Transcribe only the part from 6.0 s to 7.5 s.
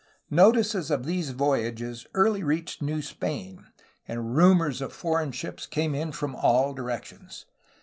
from all directions.